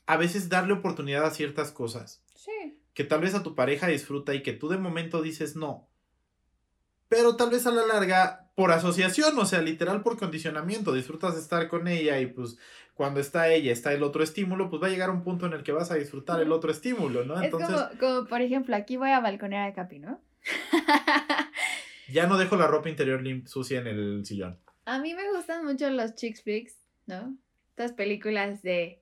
[0.08, 2.80] a veces darle oportunidad a ciertas cosas Sí.
[2.94, 5.87] que tal vez a tu pareja disfruta y que tú de momento dices no.
[7.10, 11.42] Pero tal vez a la larga, por asociación, o sea, literal por condicionamiento, disfrutas de
[11.42, 12.58] estar con ella y pues
[12.94, 15.64] cuando está ella, está el otro estímulo, pues va a llegar un punto en el
[15.64, 17.42] que vas a disfrutar el otro estímulo, ¿no?
[17.42, 20.20] Entonces es como, como, por ejemplo, aquí voy a balconear a Capi, ¿no?
[22.10, 24.58] ya no dejo la ropa interior sucia en el sillón.
[24.86, 27.38] A mí me gustan mucho los chick flicks, ¿no?
[27.70, 29.02] Estas películas de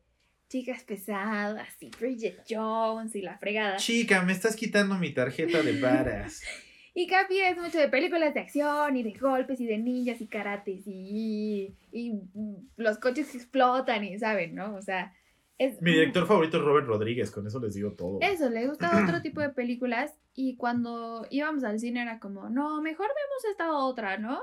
[0.50, 3.78] chicas pesadas y Bridget Jones y la fregada.
[3.78, 6.42] Chica, me estás quitando mi tarjeta de varas.
[6.98, 10.28] Y Capi es mucho de películas de acción y de golpes y de ninjas y
[10.28, 14.74] karates y, y mm, los coches que explotan y saben, ¿no?
[14.76, 15.14] O sea,
[15.58, 15.82] es...
[15.82, 18.20] Mi director favorito es Robert Rodríguez, con eso les digo todo.
[18.22, 22.82] Eso, le gusta otro tipo de películas y cuando íbamos al cine era como, no,
[22.82, 24.40] mejor vemos esta otra, ¿no?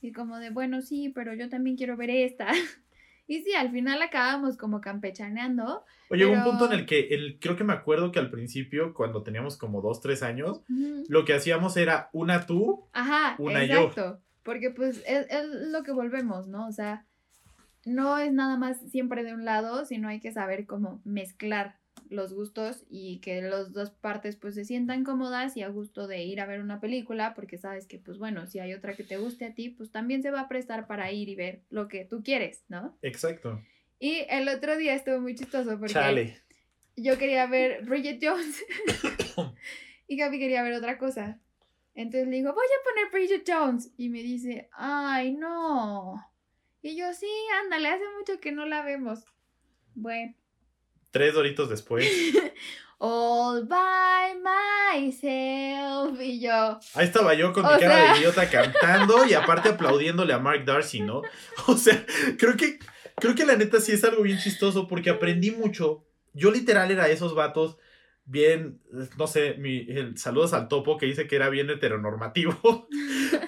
[0.00, 2.48] Y como de, bueno, sí, pero yo también quiero ver esta.
[3.30, 5.84] Y sí, al final acabamos como campechaneando.
[6.10, 8.92] Oye, un pero- punto en el que el, creo que me acuerdo que al principio,
[8.92, 10.62] cuando teníamos como dos, tres años,
[11.08, 13.82] lo que hacíamos era una tú, Ajá, Una yo.
[13.82, 14.20] exacto.
[14.42, 16.66] Porque pues es, es lo que volvemos, ¿no?
[16.66, 17.06] O sea,
[17.86, 21.76] no es nada más siempre de un lado, sino hay que saber cómo mezclar
[22.10, 26.22] los gustos y que las dos partes pues se sientan cómodas y a gusto de
[26.24, 29.16] ir a ver una película, porque sabes que pues bueno, si hay otra que te
[29.16, 32.04] guste a ti, pues también se va a prestar para ir y ver lo que
[32.04, 32.98] tú quieres, ¿no?
[33.02, 33.62] exacto.
[33.98, 36.42] Y el otro día estuvo muy chistoso porque Chale.
[36.96, 38.64] yo quería ver Bridget Jones
[40.08, 41.38] y Gaby quería ver otra cosa.
[41.94, 43.92] Entonces le digo, voy a poner Bridget Jones.
[43.98, 46.14] Y me dice, ay, no.
[46.80, 47.28] Y yo, sí,
[47.62, 49.24] ándale, hace mucho que no la vemos.
[49.94, 50.34] Bueno.
[51.10, 52.06] Tres doritos después.
[52.98, 56.20] All by myself.
[56.20, 60.32] Y yo, Ahí estaba yo con mi cara sea- de idiota cantando y aparte aplaudiéndole
[60.34, 61.22] a Mark Darcy, ¿no?
[61.66, 62.04] O sea,
[62.38, 62.78] creo que,
[63.16, 66.04] creo que la neta sí es algo bien chistoso porque aprendí mucho.
[66.34, 67.78] Yo literal era esos vatos
[68.24, 68.80] bien,
[69.18, 72.86] no sé, mi, el, saludos al topo que dice que era bien heteronormativo.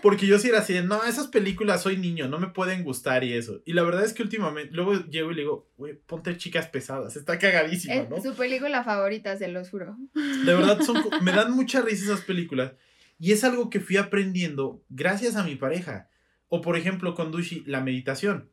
[0.02, 3.22] Porque yo sí era así de, no, esas películas soy niño, no me pueden gustar
[3.22, 3.62] y eso.
[3.64, 7.14] Y la verdad es que últimamente, luego llego y le digo, güey, ponte chicas pesadas,
[7.14, 8.20] está cagadísima, es ¿no?
[8.20, 9.96] su película favorita, se los juro.
[10.14, 12.72] De verdad, son, me dan mucha risa esas películas.
[13.20, 16.10] Y es algo que fui aprendiendo gracias a mi pareja.
[16.48, 18.50] O por ejemplo, con Dushi, la meditación.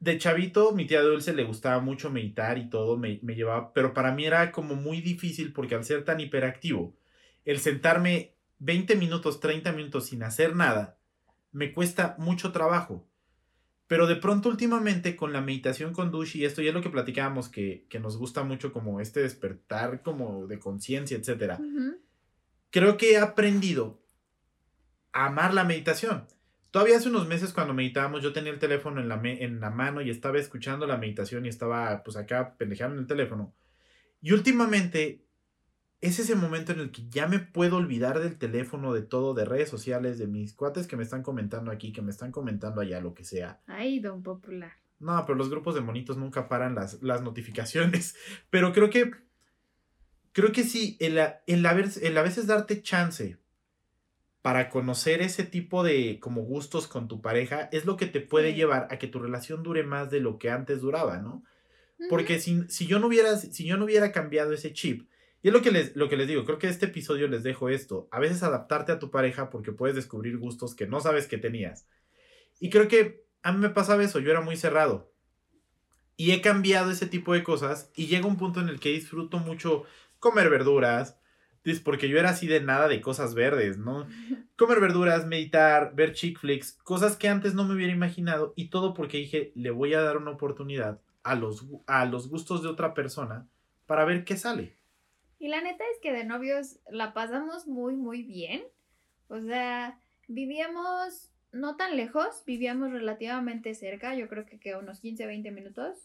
[0.00, 3.94] De chavito, mi tía Dulce le gustaba mucho meditar y todo, me, me llevaba, pero
[3.94, 6.94] para mí era como muy difícil porque al ser tan hiperactivo,
[7.46, 10.98] el sentarme 20 minutos, 30 minutos sin hacer nada,
[11.52, 13.06] me cuesta mucho trabajo.
[13.86, 16.90] Pero de pronto últimamente con la meditación con Dushi, y esto ya es lo que
[16.90, 21.98] platicábamos, que, que nos gusta mucho como este despertar como de conciencia, Ujú.
[22.70, 24.02] creo que he aprendido
[25.12, 26.26] a amar la meditación.
[26.70, 30.00] Todavía hace unos meses cuando meditábamos yo tenía el teléfono en la, en la mano
[30.00, 33.54] y estaba escuchando la meditación y estaba pues acá pendejando en el teléfono.
[34.20, 35.24] Y últimamente
[36.06, 39.44] es ese momento en el que ya me puedo olvidar del teléfono, de todo, de
[39.44, 43.00] redes sociales, de mis cuates que me están comentando aquí, que me están comentando allá,
[43.00, 43.60] lo que sea.
[43.66, 44.72] Ay, don popular.
[44.98, 48.14] No, pero los grupos de monitos nunca paran las, las notificaciones.
[48.50, 49.10] Pero creo que.
[50.32, 53.38] Creo que sí, el, a- el, haber- el a veces darte chance
[54.42, 58.50] para conocer ese tipo de como gustos con tu pareja es lo que te puede
[58.50, 58.56] Sí.
[58.56, 61.44] llevar a que tu relación dure más de lo que antes duraba, ¿no?
[62.10, 65.08] Porque si, si yo no hubiera, si yo no hubiera cambiado ese chip,
[65.44, 67.68] y es lo que les, lo que les digo, creo que este episodio les dejo
[67.68, 68.08] esto.
[68.10, 71.86] A veces adaptarte a tu pareja porque puedes descubrir gustos que no sabes que tenías.
[72.60, 75.12] Y creo que a mí me pasaba eso, yo era muy cerrado.
[76.16, 79.36] Y he cambiado ese tipo de cosas y llega un punto en el que disfruto
[79.36, 79.84] mucho
[80.18, 81.20] comer verduras,
[81.84, 84.08] porque yo era así de nada de cosas verdes, ¿no?
[84.56, 88.94] Comer verduras, meditar, ver chick flicks, cosas que antes no me hubiera imaginado y todo
[88.94, 92.94] porque dije, le voy a dar una oportunidad a los, a los gustos de otra
[92.94, 93.46] persona
[93.84, 94.78] para ver qué sale.
[95.44, 98.62] Y la neta es que de novios la pasamos muy, muy bien.
[99.28, 105.26] O sea, vivíamos no tan lejos, vivíamos relativamente cerca, yo creo que, que unos 15,
[105.26, 105.98] 20 minutos.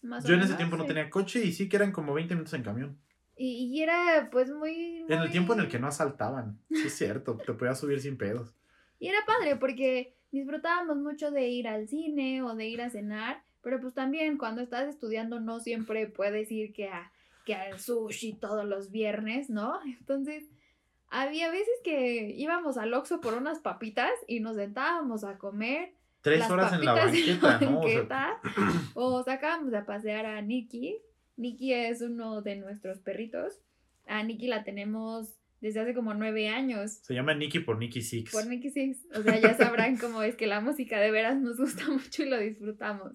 [0.00, 0.88] Más o Yo en ese menos, tiempo no sí.
[0.88, 2.98] tenía coche y sí que eran como 20 minutos en camión.
[3.36, 6.58] Y, y era pues muy, En el muy- tiempo en el que no asaltaban.
[6.70, 8.54] Sí, es cierto, te podías subir sin pedos.
[8.98, 13.42] Y era padre porque disfrutábamos mucho de ir al cine o de ir a cenar,
[13.60, 17.12] pero pues también cuando estás estudiando no siempre puedes ir que a
[17.44, 19.80] que al sushi todos los viernes, ¿no?
[19.84, 20.44] Entonces,
[21.08, 26.38] había veces que íbamos al Oxxo por unas papitas y nos sentábamos a comer Tres
[26.38, 27.78] las horas en la banqueta, en la ¿no?
[27.78, 28.40] O banqueta,
[29.26, 30.96] sacábamos a pasear a Nikki.
[31.36, 33.60] Nikki es uno de nuestros perritos.
[34.06, 36.92] A Nikki la tenemos desde hace como nueve años.
[37.02, 38.32] se llama Nicky por Nicky Six.
[38.32, 38.98] Por Nicky Six.
[39.14, 42.28] O sea, ya sabrán cómo es que la música de veras nos gusta mucho y
[42.30, 43.12] lo disfrutamos.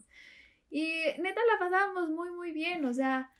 [0.69, 0.85] Y
[1.19, 2.85] neta la pasábamos muy, muy bien.
[2.85, 3.31] O sea,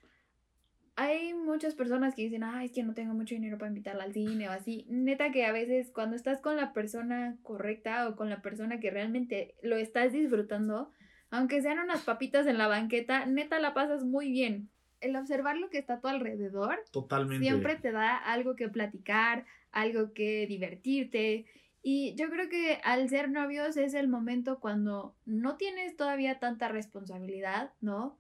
[1.02, 4.12] hay muchas personas que dicen, ay, es que no tengo mucho dinero para invitarla al
[4.12, 4.86] cine o así.
[4.90, 8.92] Neta que a veces cuando estás con la persona correcta o con la persona que
[8.92, 10.92] realmente lo estás disfrutando,
[11.30, 14.68] aunque sean unas papitas en la banqueta, neta la pasas muy bien.
[15.00, 17.46] El observar lo que está a tu alrededor Totalmente.
[17.46, 21.46] siempre te da algo que platicar, algo que divertirte.
[21.82, 26.68] Y yo creo que al ser novios es el momento cuando no tienes todavía tanta
[26.68, 28.18] responsabilidad, ¿no?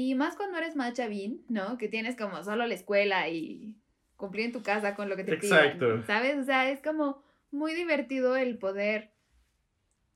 [0.00, 1.76] Y más cuando eres más chavín, ¿no?
[1.76, 3.74] Que tienes como solo la escuela y
[4.14, 5.86] cumplir en tu casa con lo que te Exacto.
[5.86, 6.38] pidan, ¿sabes?
[6.38, 7.20] O sea, es como
[7.50, 9.10] muy divertido el poder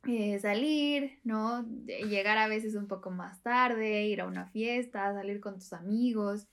[0.07, 1.67] eh, salir, ¿no?
[1.85, 6.47] Llegar a veces un poco más tarde, ir a una fiesta, salir con tus amigos.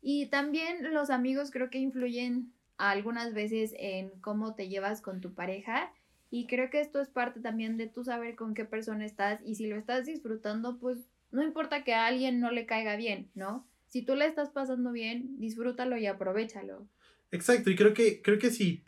[0.00, 5.34] Y también los amigos creo que influyen algunas veces en cómo te llevas con tu
[5.34, 5.92] pareja
[6.30, 9.56] Y creo que esto es parte también de tu saber con qué persona estás y
[9.56, 10.98] si lo estás disfrutando, pues
[11.30, 13.68] no importa que a alguien no le caiga bien, ¿no?
[13.86, 16.86] Si tú le estás pasando bien, disfrútalo y aprovechalo.
[17.30, 18.84] Exacto, y creo que, creo que sí.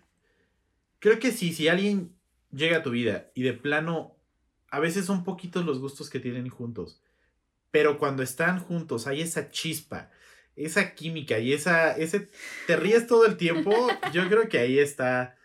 [0.99, 2.15] Creo que sí, si alguien
[2.51, 4.17] llega a tu vida y de plano,
[4.71, 7.03] a veces son poquitos los gustos que tienen juntos,
[7.71, 10.11] pero cuando están juntos hay esa chispa,
[10.57, 12.29] esa química y esa, ese,
[12.67, 13.73] te ríes todo el tiempo,
[14.13, 15.37] yo creo que ahí está,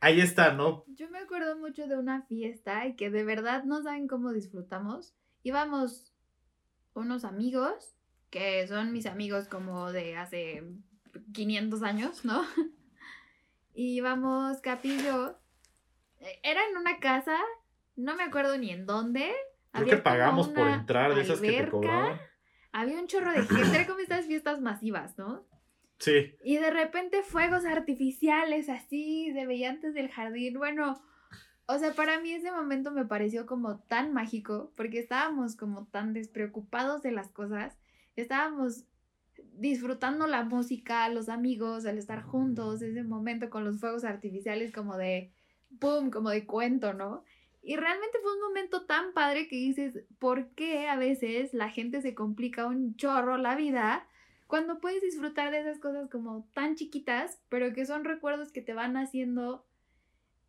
[0.00, 0.84] ahí está, ¿no?
[0.88, 5.14] Yo me acuerdo mucho de una fiesta y que de verdad no saben cómo disfrutamos.
[5.42, 6.11] Íbamos
[6.94, 7.94] unos amigos,
[8.30, 10.64] que son mis amigos como de hace
[11.32, 12.42] 500 años, ¿no?
[13.74, 15.38] Y íbamos Capi y yo.
[16.20, 17.36] eh, Era en una casa,
[17.96, 19.20] no me acuerdo ni en dónde.
[19.70, 22.20] Creo había que pagamos por entrar de esas que te cobraban.
[22.72, 25.46] Había un chorro de gente, era como estas fiestas masivas, ¿no?
[25.98, 30.58] Sí, Y de repente fuegos artificiales así, se veía antes del jardín.
[30.58, 31.02] Bueno,
[31.74, 36.12] o sea, para mí ese momento me pareció como tan mágico, porque estábamos como tan
[36.12, 37.76] despreocupados de las cosas,
[38.16, 38.84] estábamos
[39.54, 44.96] disfrutando la música, los amigos, el estar juntos, ese momento con los fuegos artificiales como
[44.96, 45.32] de,
[45.78, 47.24] ¡pum!, como de cuento, ¿no?
[47.62, 52.02] Y realmente fue un momento tan padre que dices, ¿por qué a veces la gente
[52.02, 54.06] se complica un chorro la vida?
[54.52, 58.74] cuando puedes disfrutar de esas cosas como tan chiquitas, pero que son recuerdos que te
[58.74, 59.64] van haciendo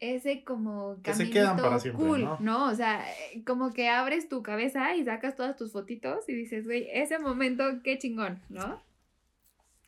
[0.04, 2.38] ese como Que se caminito quedan para siempre, cool, ¿no?
[2.40, 2.66] ¿no?
[2.66, 6.66] O sea, eh, como que abres tu cabeza y sacas todas tus fotitos y dices,
[6.66, 8.82] güey, ese momento, qué chingón, ¿no?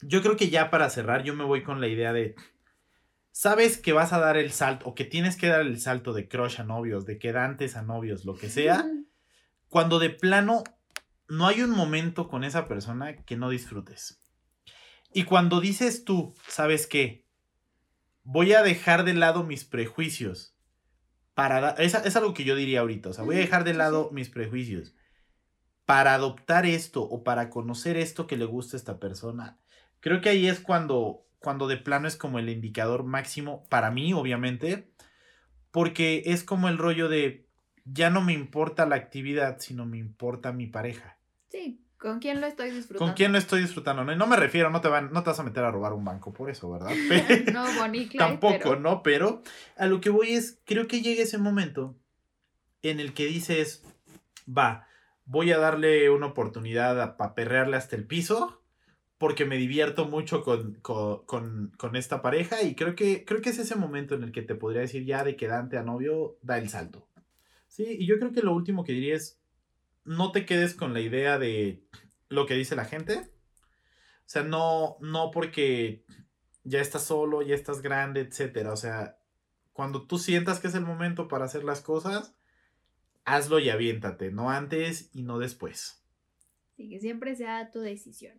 [0.01, 2.35] yo creo que ya para cerrar yo me voy con la idea de,
[3.31, 6.27] sabes que vas a dar el salto, o que tienes que dar el salto de
[6.27, 8.85] crush a novios, de quedantes a novios, lo que sea,
[9.69, 10.63] cuando de plano
[11.27, 14.21] no hay un momento con esa persona que no disfrutes.
[15.11, 17.24] Y cuando dices tú, ¿sabes qué?
[18.25, 20.57] Voy a dejar de lado mis prejuicios.
[21.35, 23.09] Para es, es algo que yo diría ahorita.
[23.09, 24.95] O sea, voy a dejar de lado mis prejuicios.
[25.85, 29.59] Para adoptar esto o para conocer esto que le gusta a esta persona.
[29.99, 34.11] Creo que ahí es cuando, cuando de plano es como el indicador máximo, para mí,
[34.13, 34.91] obviamente.
[35.69, 37.47] Porque es como el rollo de,
[37.85, 41.19] ya no me importa la actividad, sino me importa mi pareja.
[41.49, 43.05] Sí, ¿con quién lo estoy disfrutando?
[43.05, 44.03] ¿Con quién lo estoy disfrutando?
[44.03, 45.93] No, Y no me refiero, no te, van, no te vas a meter a robar
[45.93, 46.91] un banco por eso, ¿verdad?
[47.53, 49.01] No, Clyde, Tampoco, pero- ¿no?
[49.03, 49.41] Pero
[49.75, 51.95] a lo que voy es, creo que llega ese momento
[52.83, 53.83] en el que dices,
[54.47, 54.87] va,
[55.25, 58.61] voy a darle una oportunidad a paperrearle hasta el piso
[59.17, 63.49] porque me divierto mucho con, con, con- con esta pareja y creo que, creo que
[63.49, 66.57] es ese momento en el que te podría decir ya de quedante a novio, da
[66.57, 67.07] el salto.
[67.67, 69.39] Sí, y yo creo que lo último que diría es,
[70.05, 71.83] no te quedes con la idea de
[72.29, 73.31] lo que dice la gente.
[74.19, 76.05] O sea, no, no porque
[76.63, 78.71] ya estás solo, ya estás grande, etcétera.
[78.71, 79.19] O sea,
[79.73, 82.35] cuando tú sientas que es el momento para hacer las cosas,
[83.25, 86.03] hazlo y aviéntate, no antes y no después.
[86.77, 88.37] Sí, que siempre sea tu decisión.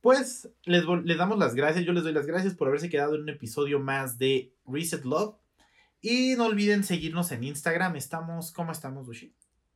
[0.00, 3.22] Pues les, les damos las gracias, yo les doy las gracias por haberse quedado en
[3.22, 5.36] un episodio más de Reset Love.
[6.00, 9.32] Y no olviden seguirnos en Instagram, estamos, ¿cómo estamos, Bushi?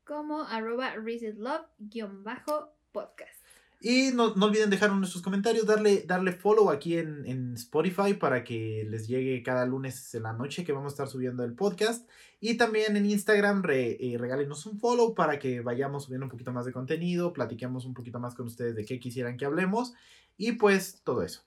[0.06, 3.42] Como arroba resetlove-podcast.
[3.78, 8.42] Y no, no olviden dejar nuestros comentarios, darle, darle follow aquí en, en Spotify para
[8.42, 12.08] que les llegue cada lunes en la noche que vamos a estar subiendo el podcast.
[12.40, 16.52] Y también en Instagram re- eh, regálenos un follow para que vayamos subiendo un poquito
[16.52, 19.92] más de contenido, platiquemos un poquito más con ustedes de qué quisieran que hablemos.
[20.38, 21.42] Y pues todo eso.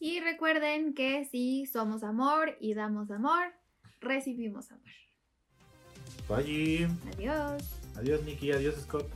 [0.00, 3.52] Y recuerden que si somos amor y damos amor,
[4.00, 4.90] recibimos amor.
[6.28, 6.88] Bye.
[7.12, 7.62] Adiós.
[7.96, 8.52] Adiós, Nikki.
[8.52, 9.06] Adiós, Scott.